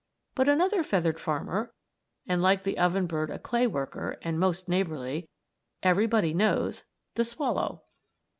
But 0.33 0.49
another 0.49 0.81
feathered 0.81 1.19
farmer 1.19 1.75
and, 2.27 2.41
like 2.41 2.63
the 2.63 2.79
oven 2.79 3.05
bird, 3.05 3.29
a 3.29 3.37
clay 3.37 3.67
worker 3.67 4.17
and 4.23 4.39
most 4.39 4.67
neighborly 4.67 5.29
everybody 5.83 6.33
knows; 6.33 6.85
the 7.13 7.23
swallow. 7.23 7.83